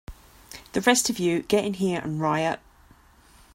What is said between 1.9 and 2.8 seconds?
and riot!